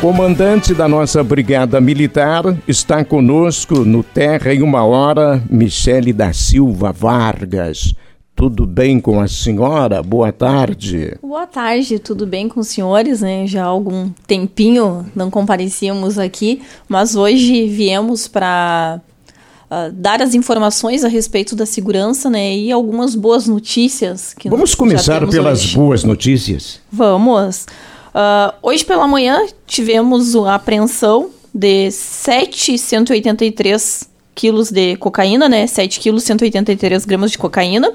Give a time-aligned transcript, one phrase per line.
[0.00, 6.90] comandante da nossa Brigada Militar está conosco no Terra em uma hora, Michele da Silva
[6.90, 7.94] Vargas.
[8.34, 10.02] Tudo bem com a senhora?
[10.02, 11.18] Boa tarde.
[11.20, 13.46] Boa tarde, tudo bem com os senhores, né?
[13.46, 20.34] Já há algum tempinho não comparecíamos aqui, mas hoje viemos para uh, ah, dar as
[20.34, 22.56] informações a respeito da segurança, né?
[22.56, 24.32] E algumas boas notícias.
[24.32, 25.74] Que Vamos começar pelas hoje.
[25.74, 26.80] boas notícias.
[26.90, 27.66] Vamos.
[28.10, 35.66] Uh, hoje pela manhã tivemos a apreensão de 783 quilos de cocaína, né?
[35.66, 37.92] 7 quilos, 183 gramas de cocaína.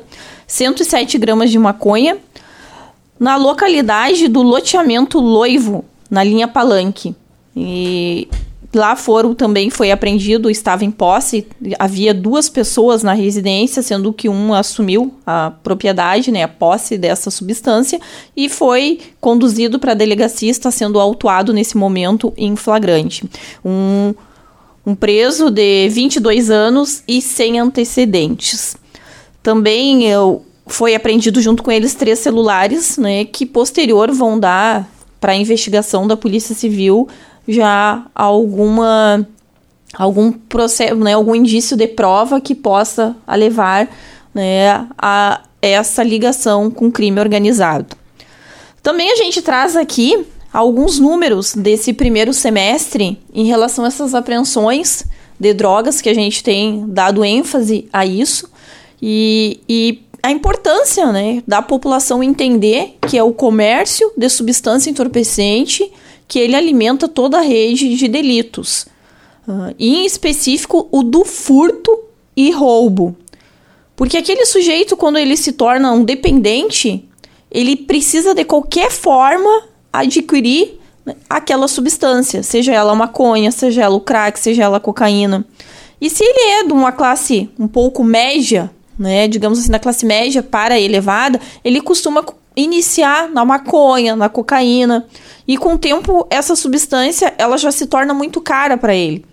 [0.48, 2.18] 107 gramas de maconha,
[3.20, 7.16] na localidade do loteamento Loivo, na linha Palanque.
[7.56, 8.28] E
[8.76, 11.48] lá foram também foi apreendido, estava em posse,
[11.80, 17.32] havia duas pessoas na residência, sendo que um assumiu a propriedade, né, a posse dessa
[17.32, 18.00] substância
[18.36, 23.24] e foi conduzido para a delegacia, está sendo autuado nesse momento em flagrante.
[23.64, 24.14] Um,
[24.86, 28.76] um preso de 22 anos e sem antecedentes.
[29.42, 34.90] Também eu, foi apreendido junto com eles três celulares, né, que posterior vão dar
[35.20, 37.08] para a investigação da Polícia Civil
[37.48, 39.28] já alguma
[39.94, 43.90] algum processo, né, algum indício de prova que possa levar
[44.34, 47.96] né, a essa ligação com crime organizado.
[48.84, 55.06] Também a gente traz aqui alguns números desse primeiro semestre em relação a essas apreensões
[55.40, 58.50] de drogas que a gente tem dado ênfase a isso.
[59.02, 65.92] E, e a importância né, da população entender que é o comércio de substância entorpecente
[66.28, 68.88] que ele alimenta toda a rede de delitos.
[69.48, 72.00] Uh, e em específico o do furto
[72.36, 73.16] e roubo.
[73.96, 77.08] Porque aquele sujeito, quando ele se torna um dependente,
[77.50, 80.80] ele precisa de qualquer forma adquirir
[81.30, 85.46] aquela substância, seja ela maconha, seja ela o crack, seja ela cocaína.
[86.02, 90.06] E se ele é de uma classe um pouco média, né, digamos assim, da classe
[90.06, 95.06] média para elevada, ele costuma iniciar na maconha, na cocaína,
[95.48, 99.26] e com o tempo essa substância ela já se torna muito cara para ele.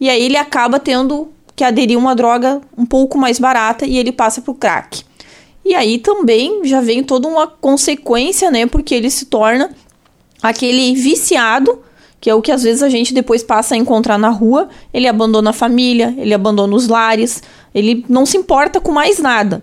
[0.00, 4.12] E aí ele acaba tendo que aderir uma droga um pouco mais barata e ele
[4.12, 5.02] passa para o crack.
[5.64, 9.70] E aí também já vem toda uma consequência, né, porque ele se torna
[10.42, 11.82] aquele viciado
[12.20, 15.06] que é o que às vezes a gente depois passa a encontrar na rua, ele
[15.06, 17.42] abandona a família, ele abandona os lares,
[17.74, 19.62] ele não se importa com mais nada.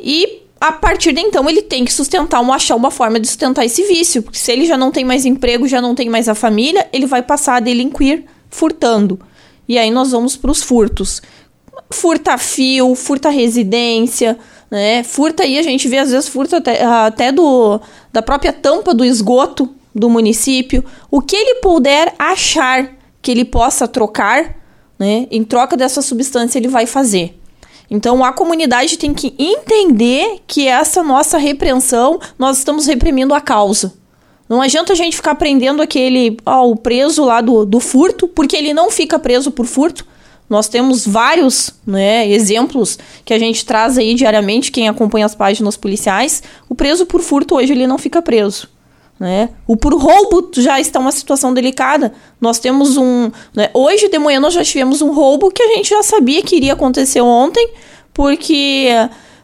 [0.00, 3.66] E a partir de então ele tem que sustentar, uma, achar uma forma de sustentar
[3.66, 6.34] esse vício, porque se ele já não tem mais emprego, já não tem mais a
[6.34, 9.20] família, ele vai passar a delinquir furtando.
[9.68, 11.20] E aí nós vamos para os furtos.
[11.90, 14.38] Furta fio, furta residência,
[14.70, 15.02] né?
[15.02, 17.78] Furta aí, a gente vê às vezes furta até, até do,
[18.10, 23.86] da própria tampa do esgoto do município, o que ele puder achar que ele possa
[23.86, 24.56] trocar,
[24.98, 27.38] né, em troca dessa substância, ele vai fazer.
[27.90, 33.94] Então a comunidade tem que entender que essa nossa repreensão, nós estamos reprimindo a causa.
[34.48, 38.56] Não adianta a gente ficar prendendo aquele, ó, o preso lá do, do furto, porque
[38.56, 40.06] ele não fica preso por furto.
[40.48, 45.76] Nós temos vários né, exemplos que a gente traz aí diariamente, quem acompanha as páginas
[45.76, 46.42] policiais.
[46.68, 48.68] O preso por furto hoje ele não fica preso.
[49.18, 49.50] Né?
[49.66, 52.12] O por roubo já está uma situação delicada.
[52.40, 53.30] Nós temos um.
[53.54, 53.70] Né?
[53.72, 56.72] Hoje de manhã nós já tivemos um roubo que a gente já sabia que iria
[56.72, 57.70] acontecer ontem,
[58.12, 58.88] porque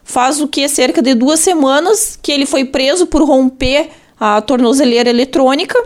[0.03, 0.67] faz o que?
[0.67, 3.89] Cerca de duas semanas que ele foi preso por romper
[4.19, 5.81] a tornozeleira eletrônica.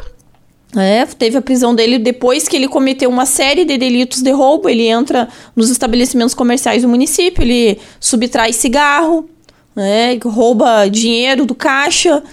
[0.76, 4.68] É, teve a prisão dele depois que ele cometeu uma série de delitos de roubo.
[4.68, 9.30] Ele entra nos estabelecimentos comerciais do município, ele subtrai cigarro,
[9.76, 12.24] né, rouba dinheiro do caixa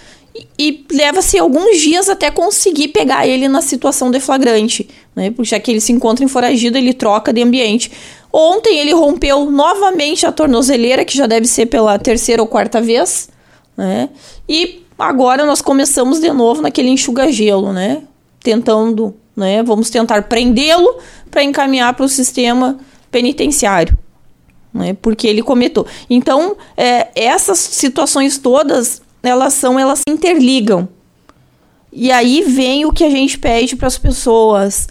[0.58, 5.30] e, leva-se alguns dias até conseguir pegar ele na situação de flagrante, né?
[5.30, 7.92] Porque já que ele se encontra em foragido, ele troca de ambiente.
[8.32, 13.28] Ontem ele rompeu novamente a tornozeleira, que já deve ser pela terceira ou quarta vez,
[13.76, 14.08] né?
[14.48, 18.02] E agora nós começamos de novo naquele enxuga-gelo, né?
[18.42, 19.62] Tentando, né?
[19.62, 20.96] Vamos tentar prendê-lo
[21.30, 22.78] para encaminhar para o sistema
[23.10, 23.98] penitenciário.
[24.74, 25.84] Né, porque ele cometeu.
[26.08, 30.88] Então, é, essas situações todas elas são, elas se interligam.
[31.92, 34.88] E aí vem o que a gente pede para as pessoas: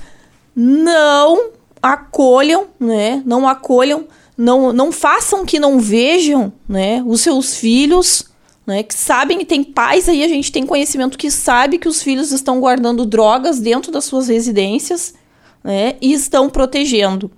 [0.56, 1.52] não
[1.82, 3.24] acolham, né?
[3.26, 4.06] Não acolham,
[4.38, 7.04] não, não façam que não vejam, né?
[7.06, 8.26] Os seus filhos,
[8.66, 8.84] né?
[8.84, 12.32] Que sabem que tem pais aí, a gente tem conhecimento que sabe que os filhos
[12.32, 15.16] estão guardando drogas dentro das suas residências,
[15.64, 15.96] né?
[16.00, 17.32] E estão protegendo.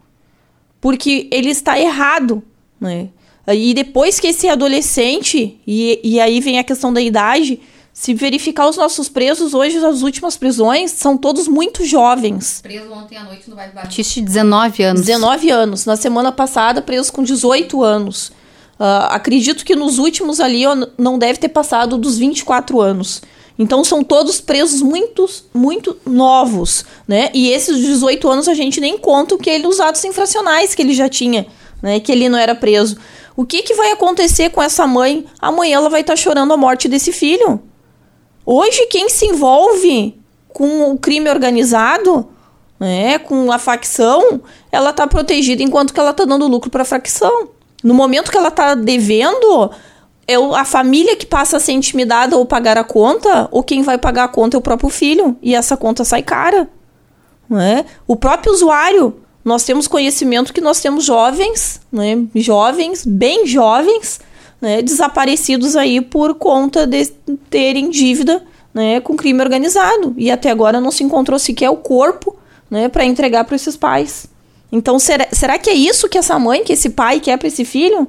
[0.82, 2.44] Porque ele está errado,
[2.80, 3.08] né?
[3.48, 7.60] E depois que esse adolescente, e, e aí vem a questão da idade,
[7.96, 12.60] Se verificar os nossos presos, hoje as últimas prisões são todos muito jovens.
[12.64, 15.06] Preso ontem à noite no bairro Batista, 19 anos.
[15.06, 15.86] 19 anos.
[15.86, 18.30] Na semana passada, preso com 18 anos.
[18.80, 23.22] Uh, acredito que nos últimos ali ó, não deve ter passado dos 24 anos.
[23.60, 27.30] Então são todos presos muito, muito novos, né?
[27.32, 30.82] E esses 18 anos a gente nem conta o que ele os atos infracionais que
[30.82, 31.46] ele já tinha,
[31.80, 32.00] né?
[32.00, 32.98] Que ele não era preso.
[33.36, 35.26] O que, que vai acontecer com essa mãe?
[35.40, 37.62] Amanhã ela vai estar tá chorando a morte desse filho.
[38.46, 40.20] Hoje quem se envolve
[40.50, 42.28] com o crime organizado,
[42.80, 44.42] né, com a facção,
[44.72, 47.50] ela está protegida enquanto que ela está dando lucro para a facção.
[47.84, 49.72] No momento que ela está devendo,
[50.28, 53.98] é a família que passa a ser intimidada ou pagar a conta, ou quem vai
[53.98, 55.38] pagar a conta é o próprio filho.
[55.42, 56.70] E essa conta sai cara.
[57.50, 57.86] Né?
[58.08, 59.23] O próprio usuário.
[59.44, 62.24] Nós temos conhecimento que nós temos jovens, né?
[62.36, 64.22] jovens, bem jovens,
[64.62, 64.82] né?
[64.82, 67.06] desaparecidos aí por conta de
[67.50, 68.44] terem dívida
[68.74, 69.02] né?
[69.02, 70.14] com crime organizado.
[70.18, 72.36] E até agora não se encontrou sequer o corpo
[72.72, 72.88] né?
[72.88, 74.28] para entregar para esses pais.
[74.72, 77.66] Então, será, será que é isso que essa mãe, que esse pai quer para esse
[77.66, 78.08] filho?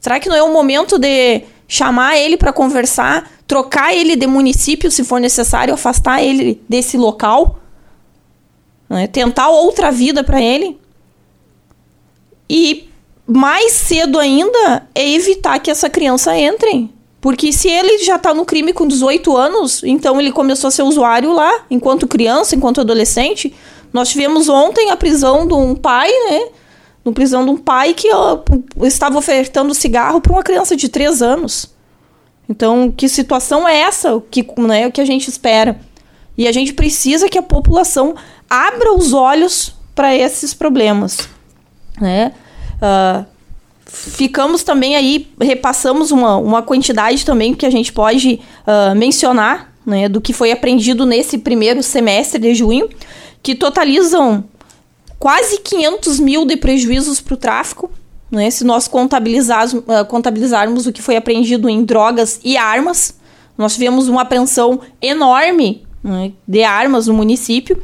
[0.00, 4.90] Será que não é o momento de chamar ele para conversar, trocar ele de município
[4.90, 7.58] se for necessário, afastar ele desse local,
[8.88, 9.06] né?
[9.06, 10.78] tentar outra vida para ele.
[12.48, 12.88] E
[13.26, 16.90] mais cedo ainda é evitar que essa criança entre.
[17.20, 20.82] Porque se ele já está no crime com 18 anos, então ele começou a ser
[20.82, 23.52] usuário lá, enquanto criança, enquanto adolescente.
[23.92, 26.48] Nós tivemos ontem a prisão de um pai, né?
[27.04, 28.08] no prisão de um pai que
[28.82, 31.72] estava ofertando cigarro para uma criança de 3 anos.
[32.48, 35.80] Então, que situação é essa que, né, que a gente espera?
[36.36, 38.14] E a gente precisa que a população
[38.48, 41.28] abra os olhos para esses problemas.
[42.00, 42.32] Né?
[42.76, 43.24] Uh,
[43.86, 50.08] ficamos também aí, repassamos uma, uma quantidade também que a gente pode uh, mencionar né,
[50.08, 52.90] do que foi aprendido nesse primeiro semestre de junho,
[53.42, 54.44] que totalizam
[55.18, 57.90] quase 500 mil de prejuízos para o tráfico.
[58.30, 58.50] Né?
[58.50, 63.14] Se nós contabilizarmos, uh, contabilizarmos o que foi apreendido em drogas e armas,
[63.56, 67.82] nós tivemos uma apreensão enorme né, de armas no município.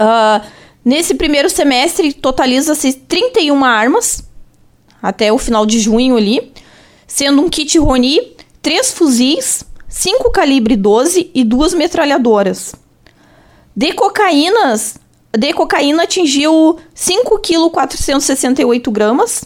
[0.00, 0.44] Uh,
[0.84, 4.28] nesse primeiro semestre, totaliza-se 31 armas,
[5.00, 6.52] até o final de junho ali,
[7.06, 8.20] sendo um kit Roni,
[8.60, 12.74] três fuzis, 5 calibre 12 e duas metralhadoras.
[13.74, 14.98] De cocaínas,
[15.32, 19.44] de cocaína atingiu 5 kg 468 gramas.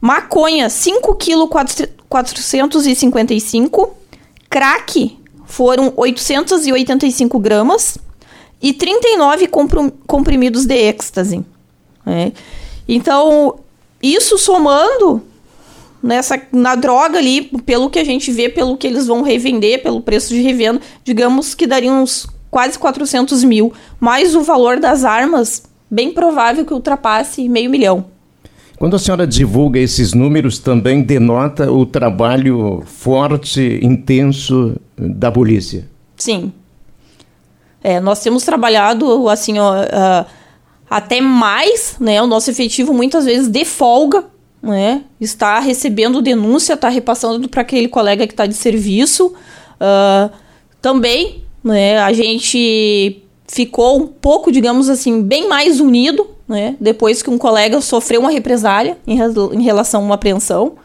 [0.00, 1.48] Maconha, 5 kg
[2.08, 3.96] 455.
[4.48, 7.98] Crack foram 885 gramas.
[8.60, 9.48] E 39
[10.06, 11.44] comprimidos de êxtase.
[12.06, 12.32] É.
[12.88, 13.60] Então,
[14.02, 15.22] isso somando
[16.02, 20.00] nessa na droga ali, pelo que a gente vê, pelo que eles vão revender, pelo
[20.00, 25.62] preço de revenda, digamos que daria uns quase 400 mil, mais o valor das armas,
[25.90, 28.06] bem provável que ultrapasse meio milhão.
[28.78, 35.88] Quando a senhora divulga esses números, também denota o trabalho forte, intenso da polícia.
[36.16, 36.52] Sim.
[37.82, 40.26] É, nós temos trabalhado assim ó, uh,
[40.88, 42.22] até mais, né?
[42.22, 44.24] O nosso efetivo muitas vezes de folga,
[44.62, 45.02] né?
[45.20, 49.34] Está recebendo denúncia, está repassando para aquele colega que está de serviço.
[49.80, 50.30] Uh,
[50.80, 51.98] também né?
[51.98, 56.76] A gente ficou um pouco, digamos assim, bem mais unido, né?
[56.80, 59.18] Depois que um colega sofreu uma represália em,
[59.52, 60.76] em relação a uma apreensão.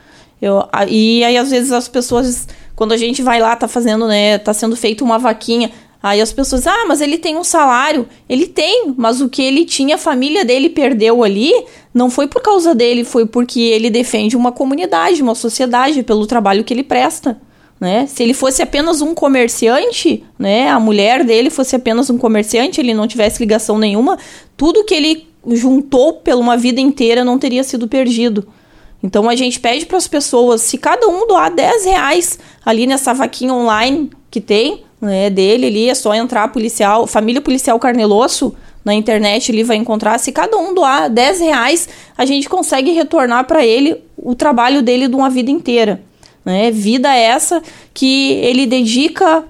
[0.41, 4.37] Eu, e aí, às vezes, as pessoas, quando a gente vai lá, tá fazendo, né?
[4.37, 5.71] Tá sendo feita uma vaquinha.
[6.03, 8.05] Aí as pessoas, ah, mas ele tem um salário.
[8.27, 11.53] Ele tem, mas o que ele tinha, a família dele perdeu ali,
[11.93, 16.65] não foi por causa dele, foi porque ele defende uma comunidade, uma sociedade, pelo trabalho
[16.65, 17.39] que ele presta.
[17.79, 18.05] Né?
[18.05, 22.93] Se ele fosse apenas um comerciante, né, a mulher dele fosse apenas um comerciante, ele
[22.93, 24.17] não tivesse ligação nenhuma,
[24.55, 28.47] tudo que ele juntou pela uma vida inteira não teria sido perdido.
[29.01, 33.13] Então a gente pede para as pessoas, se cada um doar 10 reais ali nessa
[33.13, 38.93] vaquinha online que tem, né, dele ali, é só entrar policial, família policial Carnelosso, na
[38.93, 40.17] internet ele vai encontrar.
[40.17, 45.07] Se cada um doar 10 reais, a gente consegue retornar para ele o trabalho dele
[45.09, 46.01] de uma vida inteira.
[46.45, 46.71] Né?
[46.71, 47.61] Vida essa
[47.93, 49.43] que ele dedica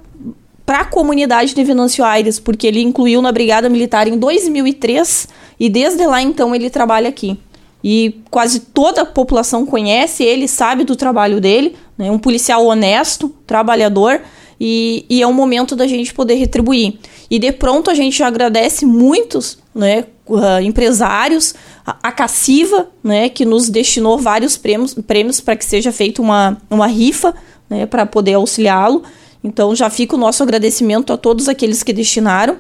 [0.66, 5.28] para a comunidade de Venâncio Aires, porque ele incluiu na Brigada Militar em 2003
[5.64, 7.40] e desde lá então ele trabalha aqui.
[7.82, 12.12] E quase toda a população conhece ele, sabe do trabalho dele, né?
[12.12, 14.20] um policial honesto, trabalhador,
[14.60, 16.96] e, e, é um momento da gente poder retribuir.
[17.32, 21.56] E de pronto a gente agradece muitos né, uh, empresários,
[21.86, 26.88] a, a Cassiva, né, que nos destinou vários prêmios, para que seja feita uma, uma
[26.88, 27.34] rifa
[27.70, 29.02] né, para poder auxiliá-lo.
[29.42, 32.56] Então já fica o nosso agradecimento a todos aqueles que destinaram.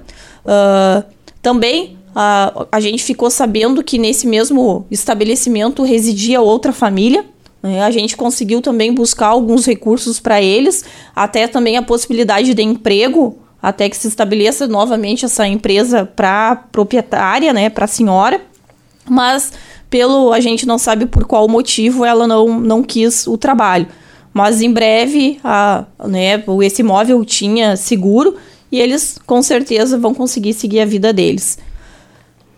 [0.45, 1.03] Uh,
[1.41, 7.25] também uh, a gente ficou sabendo que nesse mesmo estabelecimento residia outra família.
[7.61, 7.81] Né?
[7.81, 10.83] A gente conseguiu também buscar alguns recursos para eles,
[11.15, 17.53] até também a possibilidade de emprego, até que se estabeleça novamente essa empresa para proprietária,
[17.53, 18.41] né, para a senhora.
[19.09, 19.53] Mas
[19.89, 23.87] pelo a gente não sabe por qual motivo ela não, não quis o trabalho.
[24.33, 28.35] Mas em breve, a, né, esse imóvel tinha seguro
[28.71, 31.59] e eles com certeza vão conseguir seguir a vida deles.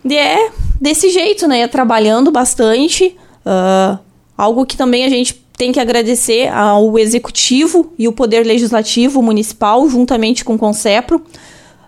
[0.05, 1.67] E é desse jeito, né?
[1.67, 3.17] Trabalhando bastante.
[3.45, 3.97] Uh,
[4.37, 9.89] algo que também a gente tem que agradecer ao Executivo e o Poder Legislativo Municipal,
[9.89, 11.17] juntamente com o Concepro.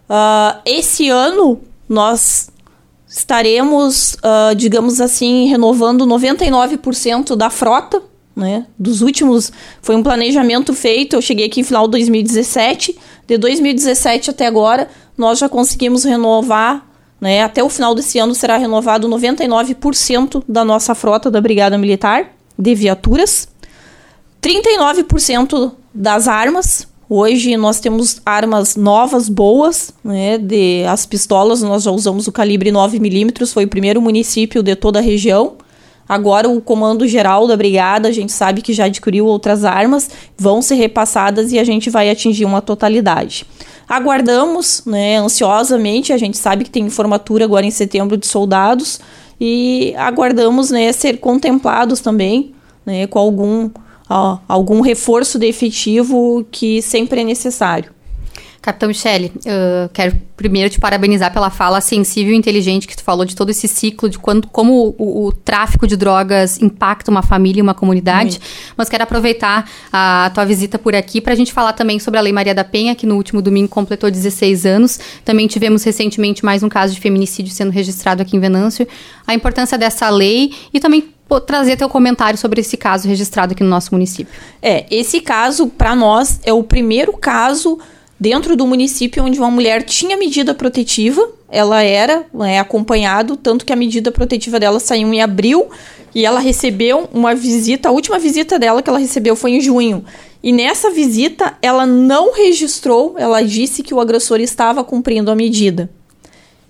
[0.09, 2.49] Uh, esse ano, nós
[3.07, 8.01] estaremos, uh, digamos assim, renovando 99% da frota
[8.37, 8.67] né?
[8.77, 12.95] Dos últimos, foi um planejamento feito, eu cheguei aqui no final de 2017,
[13.25, 16.86] de 2017 até agora, nós já conseguimos renovar,
[17.19, 17.43] né?
[17.43, 22.73] Até o final desse ano será renovado 99% da nossa frota da Brigada Militar de
[22.75, 23.47] viaturas,
[24.41, 26.87] 39% das armas.
[27.09, 30.37] Hoje nós temos armas novas, boas, né?
[30.37, 34.75] De as pistolas nós já usamos o calibre 9 milímetros, foi o primeiro município de
[34.75, 35.55] toda a região
[36.07, 40.61] Agora, o comando geral da brigada, a gente sabe que já adquiriu outras armas, vão
[40.61, 43.45] ser repassadas e a gente vai atingir uma totalidade.
[43.89, 48.99] Aguardamos, né, ansiosamente, a gente sabe que tem formatura agora em setembro de soldados
[49.39, 52.53] e aguardamos, né, ser contemplados também,
[52.85, 53.69] né, com algum,
[54.09, 57.96] ó, algum reforço de efetivo que sempre é necessário.
[58.67, 63.23] Capitão Michele, uh, quero primeiro te parabenizar pela fala sensível e inteligente que tu falou
[63.23, 67.59] de todo esse ciclo, de quando, como o, o tráfico de drogas impacta uma família
[67.59, 68.31] e uma comunidade.
[68.31, 68.41] Muito.
[68.75, 72.21] Mas quero aproveitar a tua visita por aqui para a gente falar também sobre a
[72.21, 74.99] Lei Maria da Penha, que no último domingo completou 16 anos.
[75.23, 78.85] Também tivemos recentemente mais um caso de feminicídio sendo registrado aqui em Venâncio.
[79.25, 81.07] A importância dessa lei e também
[81.45, 84.33] trazer teu comentário sobre esse caso registrado aqui no nosso município.
[84.61, 87.79] É, esse caso, para nós, é o primeiro caso
[88.19, 93.71] dentro do município onde uma mulher tinha medida protetiva, ela era né, acompanhado, tanto que
[93.71, 95.69] a medida protetiva dela saiu em abril
[96.13, 100.03] e ela recebeu uma visita, a última visita dela que ela recebeu foi em junho.
[100.41, 105.89] E nessa visita ela não registrou, ela disse que o agressor estava cumprindo a medida.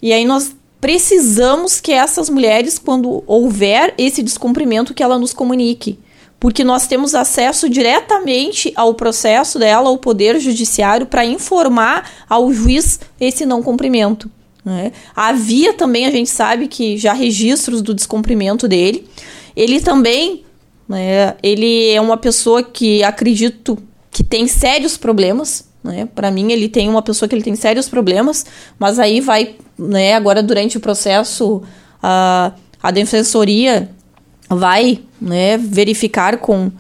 [0.02, 5.98] E aí nós precisamos que essas mulheres, quando houver esse descumprimento, que ela nos comunique
[6.40, 13.00] porque nós temos acesso diretamente ao processo dela, ao Poder Judiciário, para informar ao juiz
[13.20, 14.30] esse não cumprimento.
[14.64, 14.92] Né?
[15.16, 19.08] Havia também, a gente sabe que já registros do descumprimento dele.
[19.56, 20.44] Ele também,
[20.88, 23.78] né, ele é uma pessoa que acredito
[24.12, 25.68] que tem sérios problemas.
[25.84, 26.08] Né?
[26.14, 28.46] Para mim, ele tem uma pessoa que ele tem sérios problemas,
[28.78, 31.64] mas aí vai, né, agora durante o processo,
[32.04, 32.52] a,
[32.84, 33.90] a defensoria
[34.50, 36.72] vai né, verificar com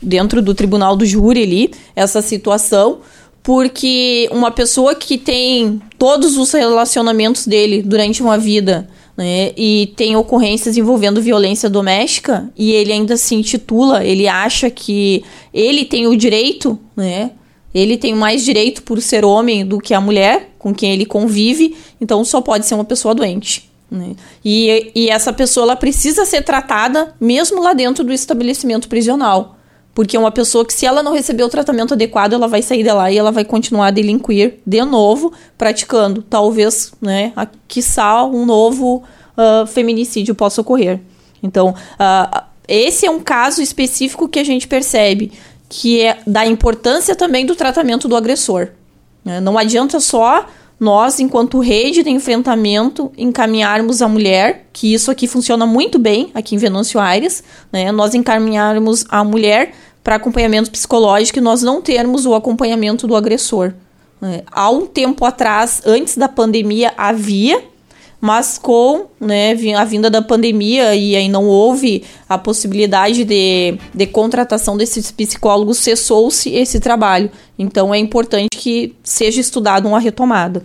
[0.00, 2.98] dentro do tribunal do júri ali essa situação,
[3.42, 10.16] porque uma pessoa que tem todos os relacionamentos dele durante uma vida né, e tem
[10.16, 16.16] ocorrências envolvendo violência doméstica e ele ainda se intitula, ele acha que ele tem o
[16.16, 17.30] direito, né?
[17.72, 21.76] Ele tem mais direito por ser homem do que a mulher com quem ele convive,
[22.00, 23.68] então só pode ser uma pessoa doente.
[23.94, 24.16] Né?
[24.44, 29.56] E, e essa pessoa ela precisa ser tratada mesmo lá dentro do estabelecimento prisional.
[29.94, 32.90] Porque uma pessoa que, se ela não receber o tratamento adequado, ela vai sair de
[32.90, 36.20] lá e ela vai continuar a delinquir de novo, praticando.
[36.20, 39.04] Talvez, né, a, quiçá, um novo
[39.38, 41.00] uh, feminicídio possa ocorrer.
[41.40, 45.30] Então, uh, esse é um caso específico que a gente percebe
[45.68, 48.68] que é da importância também do tratamento do agressor.
[49.24, 49.40] Né?
[49.40, 50.46] Não adianta só
[50.78, 56.54] nós, enquanto rede de enfrentamento, encaminharmos a mulher, que isso aqui funciona muito bem aqui
[56.54, 57.92] em Venâncio Aires, né?
[57.92, 63.72] Nós encaminharmos a mulher para acompanhamento psicológico e nós não termos o acompanhamento do agressor.
[64.20, 64.42] Né?
[64.50, 67.62] Há um tempo atrás, antes da pandemia, havia,
[68.24, 74.06] mas com né, a vinda da pandemia e aí não houve a possibilidade de, de
[74.06, 77.30] contratação desses psicólogos, cessou-se esse trabalho.
[77.58, 80.62] Então é importante que seja estudado uma retomada.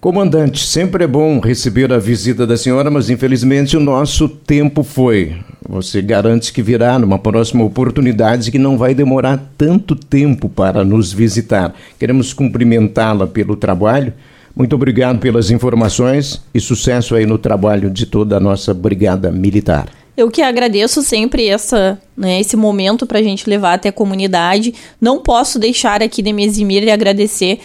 [0.00, 5.34] Comandante, sempre é bom receber a visita da senhora, mas infelizmente o nosso tempo foi.
[5.68, 11.12] Você garante que virá numa próxima oportunidade que não vai demorar tanto tempo para nos
[11.12, 11.74] visitar.
[11.98, 14.14] Queremos cumprimentá-la pelo trabalho
[14.56, 19.88] muito obrigado pelas informações e sucesso aí no trabalho de toda a nossa Brigada Militar.
[20.18, 24.74] Eu que agradeço sempre essa, né, esse momento para a gente levar até a comunidade.
[25.00, 27.60] Não posso deixar aqui de me eximir e agradecer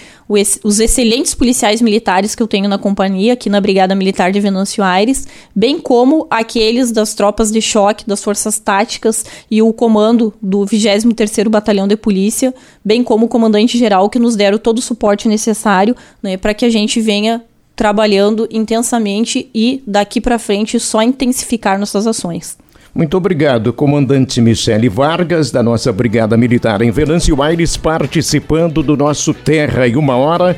[0.63, 4.83] os excelentes policiais militares que eu tenho na companhia, aqui na Brigada Militar de Venâncio
[4.83, 10.59] Aires, bem como aqueles das tropas de choque, das forças táticas e o comando do
[10.59, 12.53] 23º Batalhão de Polícia,
[12.85, 16.69] bem como o comandante-geral que nos deram todo o suporte necessário né, para que a
[16.69, 17.43] gente venha
[17.75, 22.57] trabalhando intensamente e daqui para frente só intensificar nossas ações.
[22.95, 29.33] Muito obrigado, comandante Michele Vargas, da nossa Brigada Militar em Venâncio Aires, participando do nosso
[29.33, 30.55] Terra em Uma Hora.